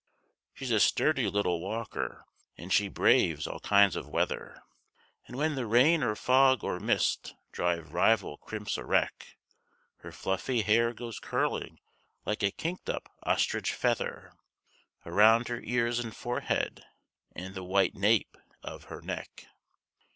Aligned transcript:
She's 0.55 0.71
a 0.71 0.79
sturdy 0.79 1.29
little 1.29 1.61
walker 1.61 2.25
and 2.57 2.73
she 2.73 2.87
braves 2.87 3.45
all 3.45 3.59
kinds 3.59 3.95
of 3.95 4.07
weather, 4.09 4.63
And 5.27 5.35
when 5.37 5.53
the 5.53 5.67
rain 5.67 6.01
or 6.01 6.15
fog 6.15 6.63
or 6.63 6.79
mist 6.79 7.35
drive 7.51 7.93
rival 7.93 8.37
crimps 8.37 8.79
a 8.79 8.83
wreck, 8.83 9.37
Her 9.97 10.11
fluffy 10.11 10.63
hair 10.63 10.91
goes 10.91 11.19
curling 11.19 11.79
like 12.25 12.41
a 12.41 12.49
kinked 12.49 12.89
up 12.89 13.15
ostrich 13.21 13.73
feather 13.75 14.33
Around 15.05 15.49
her 15.49 15.61
ears 15.63 15.99
and 15.99 16.15
forehead 16.15 16.83
and 17.35 17.53
the 17.53 17.63
white 17.63 17.93
nape 17.93 18.35
of 18.63 18.85
her 18.85 19.01
neck. 19.03 19.49